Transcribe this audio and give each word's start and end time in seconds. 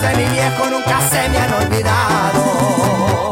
consejos 0.00 0.16
de 0.16 0.16
mi 0.16 0.30
viejo, 0.32 0.66
nunca 0.70 1.00
se 1.10 1.28
me 1.28 1.38
han 1.38 1.52
olvidado. 1.52 3.30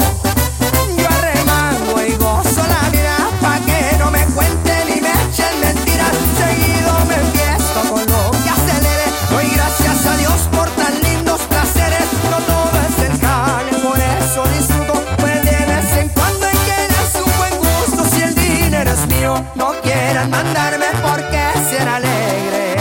Yo 0.97 1.09
arremango 1.09 2.03
y 2.03 2.13
gozo 2.17 2.63
la 2.67 2.89
vida, 2.91 3.17
pa' 3.41 3.59
que 3.61 3.97
no 3.99 4.11
me 4.11 4.25
cuenten 4.27 4.89
y 4.89 5.01
me 5.01 5.11
echen 5.11 5.61
mentiras. 5.61 6.13
Seguido 6.37 6.93
me 7.07 7.15
enfiesto 7.15 7.81
con 7.91 8.01
lo 8.01 8.31
que 8.43 8.51
acelere, 8.51 9.07
doy 9.31 9.49
gracias 9.55 10.07
a 10.07 10.17
Dios 10.17 10.49
por 10.53 10.69
tan 10.71 10.95
lindos 11.03 11.41
placeres. 11.43 12.07
No 12.31 12.39
todo 12.39 12.79
es 12.89 13.11
el 13.11 13.21
jale, 13.21 13.73
por 13.83 13.99
eso 13.99 14.45
disfruto, 14.57 15.05
pues 15.19 15.45
de 15.45 15.67
vez 15.67 15.97
en 15.99 16.09
cuando 16.09 16.47
hay 16.47 16.59
que 16.69 16.95
darse 16.95 17.23
un 17.23 17.39
buen 17.39 17.57
gusto. 17.59 18.05
Si 18.11 18.23
el 18.23 18.35
dinero 18.35 18.91
es 18.91 19.07
mío, 19.07 19.45
no 19.55 19.73
quieran 19.83 20.31
mandarme 20.31 20.87
porque 21.03 21.41
ser 21.71 21.89
alegre 21.89 22.75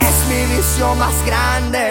es 0.00 0.16
mi 0.28 0.56
vicio 0.56 0.94
más 0.94 1.14
grande. 1.26 1.90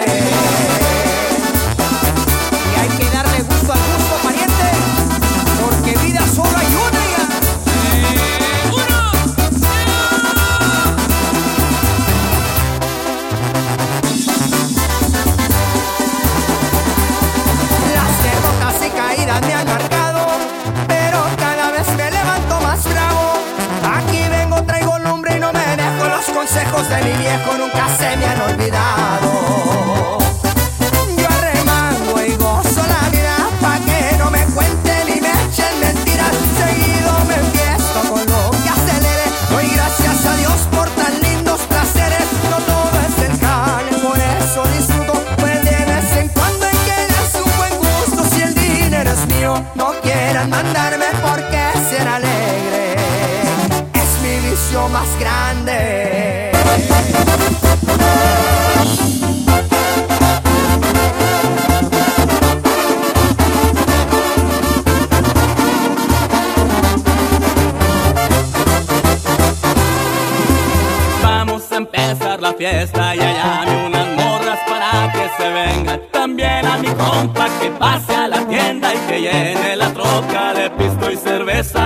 Fiesta 72.64 73.14
y 73.14 73.18
llame 73.18 73.86
unas 73.86 74.08
morras 74.16 74.58
para 74.66 75.12
que 75.12 75.28
se 75.36 75.48
vengan. 75.50 76.00
También 76.10 76.64
a 76.66 76.78
mi 76.78 76.88
compa 76.88 77.46
que 77.60 77.70
pase 77.70 78.14
a 78.14 78.26
la 78.26 78.40
tienda 78.46 78.94
y 78.94 78.98
que 79.06 79.20
llene 79.20 79.76
la 79.76 79.92
troca 79.92 80.54
de 80.54 80.70
pisto 80.70 81.10
y 81.10 81.16
cerveza. 81.16 81.84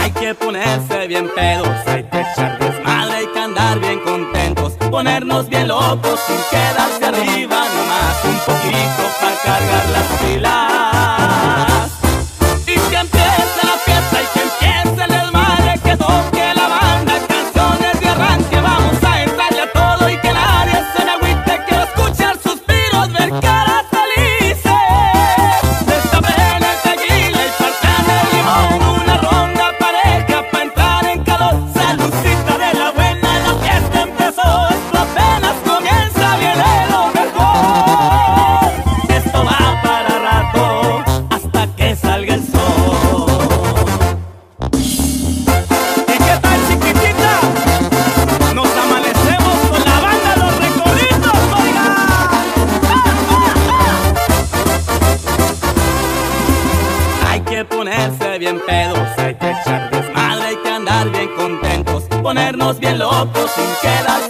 Hay 0.00 0.10
que 0.10 0.34
ponerse 0.34 1.06
bien 1.06 1.30
pedos, 1.36 1.68
hay 1.86 2.02
que 2.04 2.20
echar 2.20 2.58
desmadre 2.58 3.22
y 3.22 3.26
que 3.32 3.38
andar 3.38 3.78
bien 3.78 4.00
contentos. 4.00 4.72
Ponernos 4.90 5.48
bien 5.48 5.68
locos 5.68 6.18
sin 6.26 6.40
quedarse 6.50 7.04
arriba, 7.04 7.58
nomás 7.76 8.16
un 8.24 8.38
poquito 8.48 9.02
para 9.20 9.36
cargar 9.44 9.88
las 9.96 10.06
pilas. 10.20 10.39
Bien 62.78 62.98
locos 62.98 63.50
sin 63.56 63.64
quedarse 63.80 64.29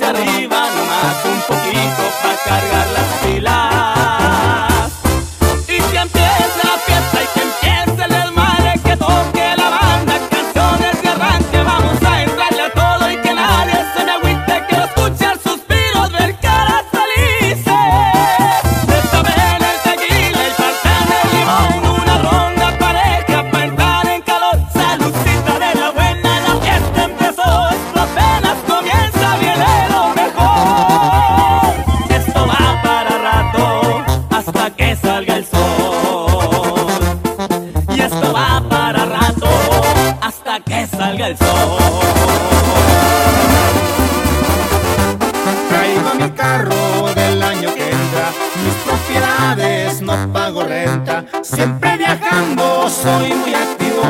Siempre 51.42 51.96
viajando 51.96 52.88
soy 52.90 53.32
muy 53.32 53.54
activo, 53.54 54.02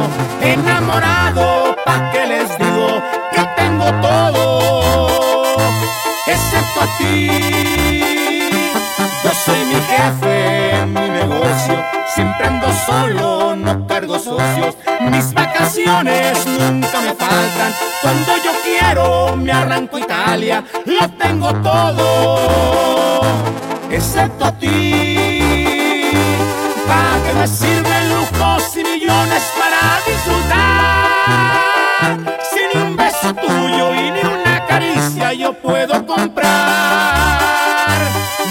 enamorado, 0.43 1.77
pa' 1.85 2.11
que 2.11 2.27
les 2.27 2.59
digo 2.59 3.00
que 3.32 3.43
tengo 3.56 3.85
todo, 4.00 5.56
excepto 6.27 6.81
a 6.81 6.99
ti. 6.99 7.31
Yo 9.23 9.31
soy 9.44 9.65
mi 9.67 9.75
jefe 9.75 10.71
en 10.77 10.93
mi 10.93 11.09
negocio, 11.09 11.85
siempre 12.15 12.47
ando 12.49 12.67
solo, 12.85 13.55
no 13.55 13.87
cargo 13.87 14.19
socios. 14.19 14.76
Mis 15.00 15.33
vacaciones 15.33 16.44
nunca 16.47 17.00
me 17.00 17.15
faltan, 17.15 17.73
cuando 18.03 18.37
yo 18.44 18.50
quiero 18.65 19.37
me 19.37 19.53
arranco 19.53 19.97
a 19.99 20.00
Italia, 20.00 20.65
lo 20.85 21.09
tengo 21.11 21.55
todo, 21.55 23.21
excepto 23.88 24.47
a 24.47 24.53
ti. 24.53 25.30
¿Para 26.91 27.23
qué 27.23 27.33
me 27.35 27.47
sirven 27.47 28.05
lujos 28.09 28.77
y 28.77 28.83
millones 28.83 29.43
para 29.57 29.81
disfrutar? 30.05 31.61
Si 32.51 32.61
ni 32.75 32.83
un 32.83 32.97
beso 32.97 33.33
tuyo 33.33 33.95
y 33.95 34.11
ni 34.11 34.21
una 34.21 34.67
caricia 34.67 35.33
yo 35.33 35.53
puedo 35.53 36.05
comprar. 36.05 36.51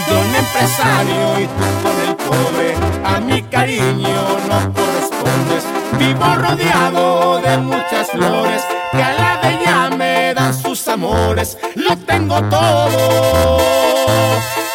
Yo 0.07 0.21
un 0.21 0.35
empresario 0.35 1.39
y 1.41 1.47
tú 1.47 1.65
con 1.83 1.97
el 2.07 2.15
pobre, 2.15 2.77
a 3.03 3.19
mi 3.19 3.41
cariño 3.43 4.21
no 4.47 4.73
correspondes. 4.73 5.65
Vivo 5.97 6.35
rodeado 6.35 7.39
de 7.41 7.57
muchas 7.57 8.07
flores 8.09 8.63
que 8.93 9.03
a 9.03 9.13
la 9.15 9.37
bella 9.43 9.89
me 9.97 10.33
dan 10.33 10.53
sus 10.53 10.87
amores. 10.87 11.57
Lo 11.75 11.97
tengo 11.97 12.41
todo, 12.43 13.57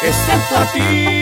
excepto 0.03 0.55
a 0.55 0.65
ti. 0.71 1.14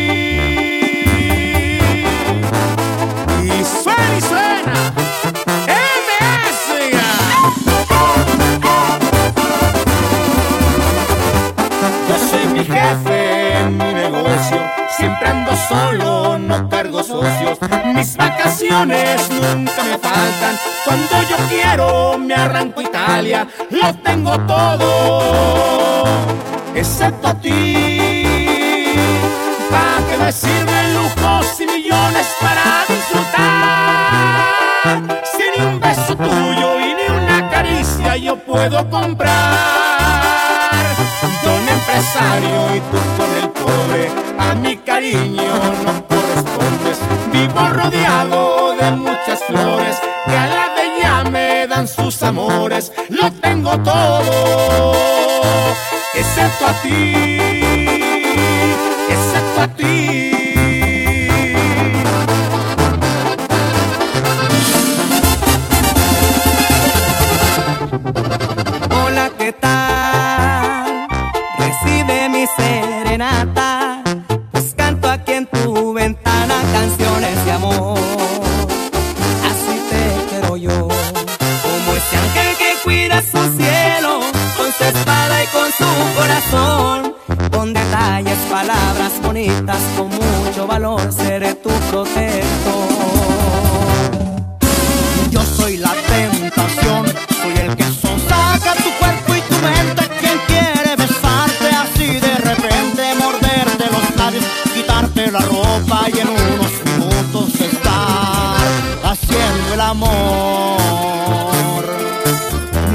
Siempre 14.98 15.28
ando 15.28 15.52
solo, 15.68 16.38
no 16.38 16.70
cargo 16.70 17.04
socios. 17.04 17.58
Mis 17.94 18.16
vacaciones 18.16 19.30
nunca 19.30 19.84
me 19.84 19.98
faltan. 19.98 20.58
Cuando 20.86 21.22
yo 21.30 21.38
quiero 21.50 22.18
me 22.18 22.36
arranco 22.36 22.80
a 22.82 22.84
Italia. 22.84 23.48
Lo 23.70 23.94
tengo 23.96 24.38
todo, 24.40 26.04
excepto 26.76 27.28
a 27.30 27.34
ti. 27.36 28.26
¿Para 29.70 30.08
qué 30.08 30.18
me 30.18 30.32
sirven 30.32 30.94
lujos 30.94 31.60
y 31.60 31.66
millones 31.66 32.28
para 32.40 32.86
disfrutar? 32.88 34.44
Sin 35.36 35.64
un 35.66 35.80
beso 35.80 36.16
tuyo 36.16 36.80
y 36.80 36.94
ni 36.94 37.08
una 37.16 37.50
caricia 37.50 38.16
yo 38.18 38.36
puedo 38.38 38.90
comprar. 38.90 39.34
Yo 41.44 41.54
un 41.56 41.68
empresario 41.68 42.76
y 42.76 42.80
tu 42.80 42.98
tú 42.98 43.33
cariño 45.04 45.56
no 45.84 46.08
correspondes. 46.08 47.00
Vivo 47.32 47.68
rodeado 47.70 48.74
de 48.80 48.92
muchas 48.92 49.44
flores 49.44 49.98
que 50.26 50.38
a 50.38 50.48
la 50.48 51.24
de 51.24 51.30
me 51.30 51.68
dan 51.68 51.88
sus 51.88 52.24
amores. 52.24 52.92
Lo 53.10 53.32
tengo 53.32 53.78
todo, 53.80 54.94
excepto 56.14 56.68
a 56.68 56.74
ti. 56.82 57.23
canciones 76.74 77.46
de 77.46 77.52
amor. 77.52 77.98
Así 79.50 79.76
te 79.90 80.04
quiero 80.30 80.58
yo, 80.58 80.88
como 81.66 81.90
ese 82.00 82.18
ángel 82.18 82.58
que 82.58 82.72
cuida 82.84 83.22
su 83.22 83.42
cielo, 83.58 84.20
con 84.58 84.70
su 84.78 84.84
espada 84.84 85.44
y 85.44 85.48
con 85.48 85.68
su 85.80 85.90
corazón. 86.20 87.14
Con 87.52 87.74
detalles, 87.74 88.38
palabras 88.50 89.14
bonitas, 89.22 89.82
con 89.98 90.10
mucho 90.10 90.68
valor, 90.68 91.02
seré 91.14 91.56
tu 91.56 91.70
protector. 91.90 92.63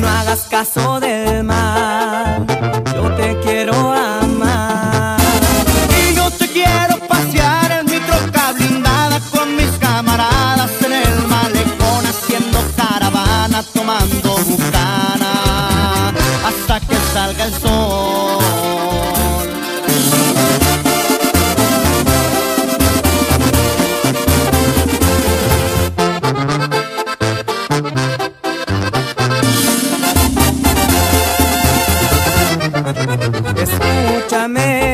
No 0.01 0.09
hagas 0.09 0.47
caso 0.51 1.01
del 1.01 1.45
mal. 1.45 2.48
amén. 34.49 34.88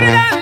Maryland. 0.00 0.39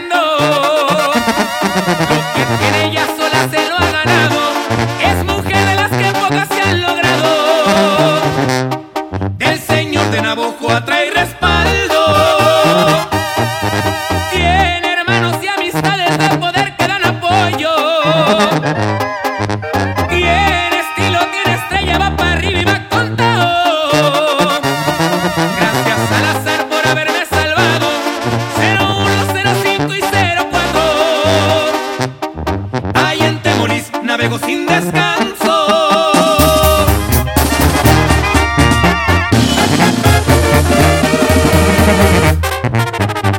sin 34.44 34.66
descanso. 34.66 35.66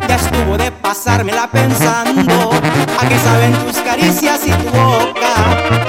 Ya 0.08 0.16
estuvo 0.16 0.58
de 0.58 0.72
pasármela 0.72 1.50
pensando, 1.52 2.52
a 3.00 3.08
qué 3.08 3.20
saben 3.20 3.54
tus 3.66 3.78
caricias 3.78 4.42
y 4.46 4.52
tu 4.52 4.70
boca. 4.72 5.34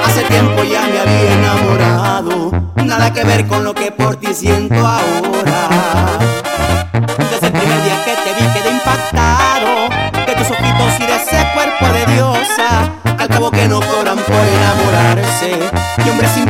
Hace 0.05 0.23
tiempo 0.25 0.63
ya 0.65 0.83
me 0.83 1.01
había 1.01 1.33
enamorado, 1.35 2.51
nada 2.85 3.13
que 3.13 3.25
ver 3.25 3.47
con 3.47 3.65
lo 3.65 3.75
que 3.75 3.91
por 3.93 4.17
ti 4.17 4.35
siento. 4.35 4.75
Y 15.99 16.09
hombre 16.09 16.29
sin 16.29 16.47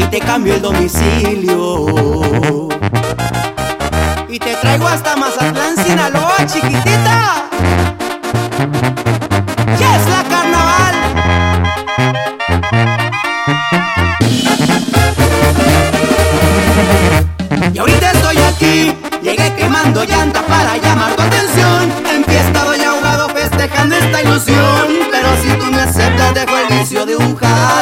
y 0.00 0.04
te 0.04 0.20
cambio 0.20 0.54
el 0.54 0.62
domicilio. 0.62 2.68
Y 4.28 4.38
te 4.38 4.54
traigo 4.56 4.86
hasta 4.88 5.16
Mazatlán, 5.16 5.76
Sinaloa, 5.76 6.36
chiquitita. 6.46 7.48
Yes, 9.78 10.08
la 10.08 10.22
carnaval. 10.30 10.94
Y 17.72 17.78
ahorita 17.78 18.10
estoy 18.12 18.38
aquí, 18.38 18.94
llegué 19.22 19.54
quemando 19.54 20.04
llanta 20.04 20.42
para 20.42 20.76
llamar 20.78 21.14
tu 21.14 21.22
atención. 21.22 21.92
Enfiestado 22.10 22.74
y 22.76 22.80
ahogado 22.80 23.28
festejando 23.28 23.94
esta 23.96 24.22
ilusión. 24.22 24.88
Pero 25.10 25.28
si 25.42 25.48
tú 25.58 25.66
me 25.70 25.82
aceptas, 25.82 26.32
dejo 26.34 26.56
el 26.56 26.68
vicio 26.78 27.04
de 27.04 27.16
un 27.16 27.36
jalón. 27.36 27.79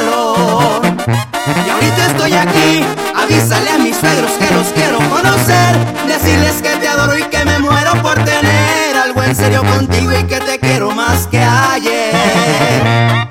Decirles 6.06 6.62
que 6.62 6.76
te 6.80 6.88
adoro 6.88 7.18
y 7.18 7.22
que 7.24 7.44
me 7.44 7.58
muero 7.58 7.92
por 8.02 8.14
tener 8.24 8.96
algo 8.96 9.22
en 9.22 9.36
serio 9.36 9.62
contigo 9.62 10.10
y 10.12 10.24
que 10.24 10.40
te 10.40 10.58
quiero 10.58 10.90
más 10.92 11.26
que 11.26 11.38
ayer. 11.38 13.28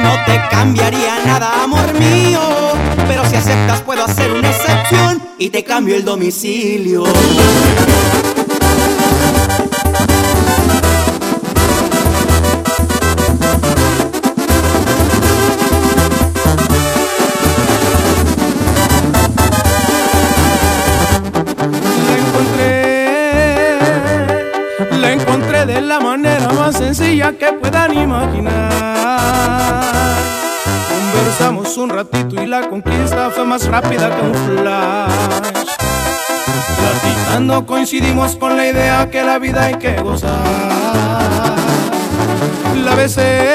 No 0.00 0.12
te 0.26 0.40
cambiaría 0.48 1.24
nada, 1.26 1.64
amor 1.64 1.92
mío. 1.94 2.40
Pero 3.08 3.28
si 3.28 3.34
aceptas, 3.34 3.80
puedo 3.80 4.04
hacer 4.04 4.30
una 4.30 4.48
excepción 4.48 5.20
y 5.38 5.50
te 5.50 5.64
cambio 5.64 5.96
el 5.96 6.04
domicilio. 6.04 7.02
Encontré 25.30 25.64
de 25.64 25.80
la 25.80 26.00
manera 26.00 26.48
más 26.52 26.76
sencilla 26.76 27.32
que 27.32 27.52
puedan 27.52 27.96
imaginar. 27.96 28.72
Conversamos 30.88 31.76
un 31.76 31.90
ratito 31.90 32.42
y 32.42 32.46
la 32.46 32.68
conquista 32.68 33.30
fue 33.30 33.44
más 33.44 33.66
rápida 33.66 34.10
que 34.10 34.22
un 34.22 34.34
flash. 34.34 35.70
Platicando 36.78 37.64
coincidimos 37.64 38.34
con 38.36 38.56
la 38.56 38.66
idea 38.68 39.08
que 39.08 39.22
la 39.22 39.38
vida 39.38 39.66
hay 39.66 39.74
que 39.74 40.00
gozar. 40.00 40.30
La 42.84 42.94
besé, 42.96 43.48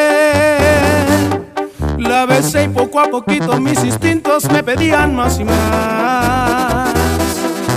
la 1.98 2.26
besé 2.26 2.64
y 2.64 2.70
poco 2.70 3.02
a 3.02 3.08
poquito 3.10 3.60
mis 3.60 3.84
instintos 3.84 4.50
me 4.50 4.64
pedían 4.64 5.14
más 5.14 5.40
y 5.40 5.44
más. 5.44 6.05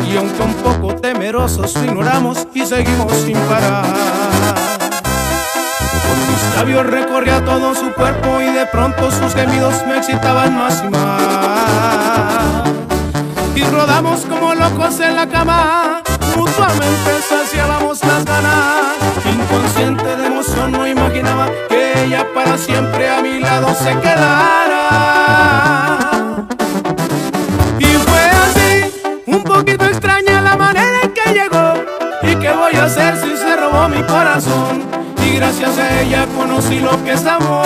Y 0.08 0.16
aunque 0.16 0.42
un 0.42 0.54
poco 0.54 0.94
temerosos 0.96 1.76
ignoramos 1.76 2.46
y 2.54 2.64
seguimos 2.64 3.12
sin 3.12 3.36
parar. 3.36 3.84
Con 6.06 6.18
mis 6.28 6.56
labios 6.56 6.86
recorría 6.86 7.44
todo 7.44 7.74
su 7.74 7.92
cuerpo 7.92 8.40
y 8.40 8.46
de 8.46 8.64
pronto 8.66 9.10
sus 9.10 9.34
gemidos 9.34 9.74
me 9.86 9.98
excitaban 9.98 10.56
más 10.56 10.82
y 10.82 10.88
más. 10.88 12.68
Y 13.54 13.62
rodamos 13.64 14.20
como 14.20 14.54
locos 14.54 14.98
en 15.00 15.16
la 15.16 15.28
cama, 15.28 16.02
mutuamente 16.36 17.20
saciábamos 17.28 18.02
las 18.04 18.24
ganas. 18.24 18.96
Inconsciente 19.26 20.16
de 20.16 20.26
emoción 20.26 20.72
no 20.72 20.86
imaginaba 20.86 21.48
que 21.68 22.04
ella 22.04 22.24
para 22.34 22.56
siempre 22.56 23.10
a 23.10 23.20
mi 23.20 23.40
lado 23.40 23.74
se 23.74 23.94
quedara. 23.98 24.78
Un 29.38 29.44
poquito 29.44 29.84
extraña 29.84 30.40
la 30.40 30.56
manera 30.56 31.02
en 31.02 31.12
que 31.12 31.32
llegó. 31.32 31.74
¿Y 32.22 32.34
qué 32.36 32.50
voy 32.52 32.74
a 32.74 32.84
hacer 32.84 33.16
si 33.16 33.36
se 33.36 33.56
robó 33.56 33.88
mi 33.88 34.02
corazón? 34.02 34.84
Y 35.24 35.36
gracias 35.36 35.78
a 35.78 36.00
ella 36.00 36.26
conocí 36.36 36.80
lo 36.80 37.02
que 37.04 37.12
es 37.12 37.24
amor. 37.24 37.64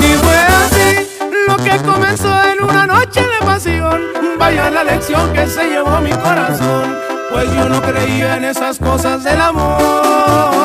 Y 0.00 0.12
fue 0.14 0.36
así, 0.36 1.08
lo 1.46 1.56
que 1.56 1.76
comenzó 1.82 2.32
en 2.44 2.64
una 2.64 2.86
noche 2.86 3.20
de 3.20 3.46
pasión. 3.46 4.02
Vaya 4.38 4.70
la 4.70 4.84
lección 4.84 5.32
que 5.32 5.46
se 5.46 5.68
llevó 5.68 6.00
mi 6.00 6.10
corazón. 6.10 6.98
Pues 7.30 7.52
yo 7.52 7.68
no 7.68 7.80
creía 7.82 8.36
en 8.36 8.44
esas 8.44 8.78
cosas 8.78 9.22
del 9.22 9.40
amor. 9.40 10.58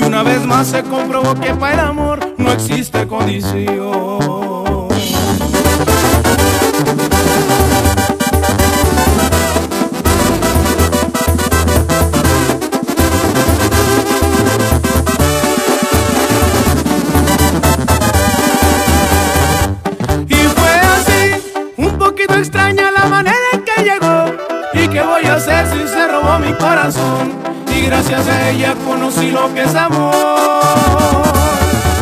Y 0.00 0.04
una 0.04 0.22
vez 0.22 0.44
más 0.44 0.66
se 0.66 0.82
comprobó 0.82 1.34
que 1.34 1.54
para 1.54 1.74
el 1.74 1.80
amor 1.80 2.34
no 2.36 2.52
existe 2.52 3.06
condición. 3.06 4.59
Extraña 22.80 22.90
la 22.90 23.04
manera 23.06 23.36
en 23.52 23.62
que 23.62 23.82
llegó. 23.82 24.24
¿Y 24.72 24.88
qué 24.88 25.02
voy 25.02 25.24
a 25.24 25.34
hacer 25.34 25.66
si 25.66 25.86
se 25.88 26.08
robó 26.08 26.38
mi 26.38 26.54
corazón? 26.54 27.34
Y 27.74 27.82
gracias 27.82 28.26
a 28.26 28.48
ella 28.50 28.74
conocí 28.86 29.30
lo 29.30 29.52
que 29.54 29.62
es 29.62 29.74
amor. 29.74 30.14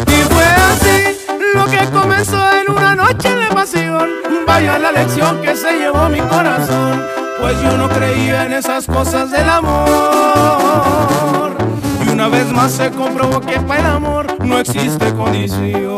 Y 0.07 0.23
fue 0.33 0.45
así, 0.45 1.19
lo 1.55 1.67
que 1.67 1.85
comenzó 1.91 2.39
en 2.61 2.71
una 2.71 2.95
noche 2.95 3.35
de 3.35 3.49
pasión. 3.49 4.09
Vaya 4.47 4.79
la 4.79 4.93
lección 4.93 5.43
que 5.43 5.57
se 5.57 5.73
llevó 5.79 6.09
mi 6.09 6.21
corazón. 6.21 7.05
Pues 7.41 7.61
yo 7.63 7.77
no 7.77 7.89
creía 7.89 8.45
en 8.45 8.53
esas 8.55 8.87
cosas 8.87 9.31
del 9.31 9.49
amor. 9.49 11.57
Y 12.05 12.09
una 12.09 12.29
vez 12.29 12.51
más 12.53 12.73
se 12.73 12.91
comprobó 12.91 13.41
que 13.41 13.61
para 13.61 13.81
el 13.81 13.87
amor 13.87 14.27
no 14.45 14.59
existe 14.59 15.15
condición. 15.15 15.89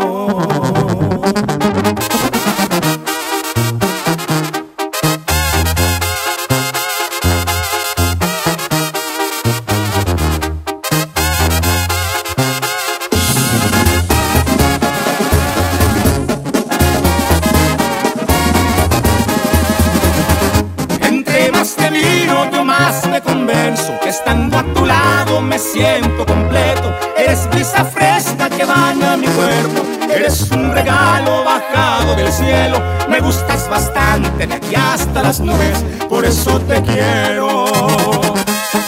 Te 36.58 36.82
quiero. 36.82 37.64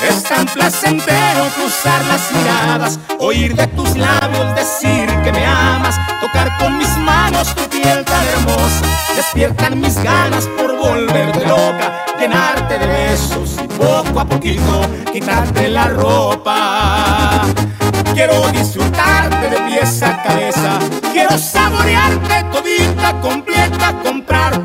Es 0.09 0.25
tan 0.25 0.47
placentero 0.47 1.47
cruzar 1.55 2.05
las 2.07 2.33
miradas, 2.33 2.99
oír 3.19 3.55
de 3.55 3.67
tus 3.69 3.97
labios 3.97 4.55
decir 4.57 5.07
que 5.23 5.31
me 5.31 5.47
amas, 5.47 5.95
tocar 6.21 6.57
con 6.59 6.77
mis 6.77 6.97
manos 6.99 7.55
tu 7.55 7.63
piel 7.69 8.05
tan 8.05 8.27
hermosa. 8.27 8.87
Despiertan 9.15 9.81
mis 9.81 9.95
ganas 10.03 10.47
por 10.57 10.77
volverte 10.77 11.47
loca, 11.47 12.05
llenarte 12.19 12.79
de 12.79 12.87
besos 12.87 13.57
y 13.63 13.69
poco 13.69 14.21
a 14.21 14.25
poquito 14.25 14.83
quitarte 15.13 15.69
la 15.69 15.89
ropa. 15.89 17.43
Quiero 18.15 18.49
disfrutarte 18.51 19.49
de 19.51 19.61
pieza 19.71 20.09
a 20.09 20.23
cabeza. 20.23 20.79
Quiero 21.13 21.39
saborearte 21.39 22.45
todita, 22.53 23.21
completa, 23.21 23.95
comprar 24.03 24.62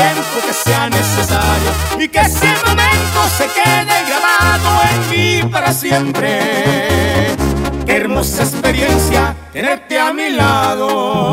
tiempo 0.00 0.46
que 0.46 0.52
sea 0.52 0.88
necesario 0.88 1.70
y 1.98 2.08
que 2.08 2.20
ese 2.20 2.46
momento 2.66 3.18
se 3.36 3.46
quede 3.48 4.04
grabado 4.08 4.70
en 4.92 5.10
mí 5.10 5.50
para 5.50 5.72
siempre. 5.72 7.36
Qué 7.84 7.96
hermosa 7.96 8.42
experiencia 8.44 9.34
tenerte 9.52 9.98
a 9.98 10.12
mi 10.12 10.30
lado. 10.30 11.29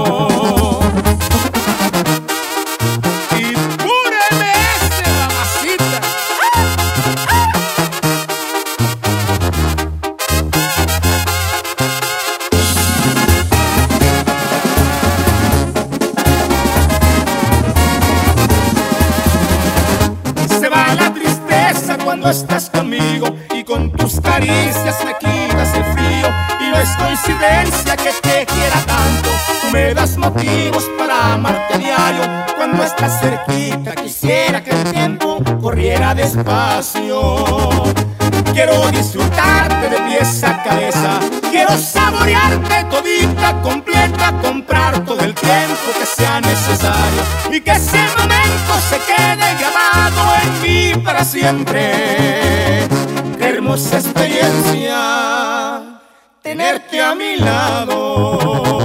Cerquita 33.19 33.95
quisiera 33.95 34.63
que 34.63 34.71
el 34.71 34.83
tiempo 34.91 35.41
corriera 35.61 36.13
despacio. 36.13 37.83
Quiero 38.53 38.89
disfrutarte 38.89 39.89
de 39.89 39.99
pies 40.07 40.43
a 40.43 40.63
cabeza. 40.63 41.19
Quiero 41.51 41.77
saborearte 41.77 42.85
todita, 42.89 43.61
completa, 43.61 44.33
comprar 44.41 45.03
todo 45.05 45.19
el 45.21 45.33
tiempo 45.33 45.87
que 45.99 46.05
sea 46.05 46.41
necesario 46.41 47.21
y 47.51 47.61
que 47.61 47.71
ese 47.71 47.99
momento 48.17 48.73
se 48.89 48.97
quede 48.99 49.55
grabado 49.59 50.35
en 50.43 50.61
mí 50.61 51.03
para 51.03 51.23
siempre. 51.23 52.87
Qué 53.37 53.45
hermosa 53.45 53.97
experiencia 53.97 55.81
tenerte 56.41 57.01
a 57.01 57.15
mi 57.15 57.37
lado. 57.37 58.76